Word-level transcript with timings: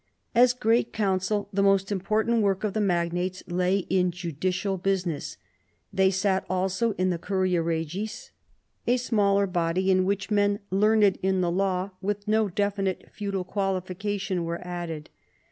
As 0.33 0.53
great 0.53 0.91
council, 0.91 1.47
the 1.53 1.61
most 1.61 1.91
important 1.91 2.41
work 2.41 2.63
of 2.63 2.73
the 2.73 2.81
magnates 2.81 3.43
lay 3.45 3.81
in 3.87 4.09
judicial 4.09 4.79
business. 4.79 5.37
They 5.93 6.09
sat 6.09 6.43
also 6.49 6.93
in 6.93 7.11
the 7.11 7.19
curia 7.19 7.61
regis, 7.61 8.31
a 8.87 8.97
smaller 8.97 9.45
body, 9.45 9.93
to 9.93 10.01
which 10.01 10.31
men 10.31 10.59
learned 10.71 11.19
in 11.21 11.41
the 11.41 11.51
law, 11.51 11.91
with 12.01 12.27
no 12.27 12.49
definite 12.49 13.09
feudal 13.11 13.43
qualification, 13.43 14.43
were 14.43 14.65
added. 14.67 15.11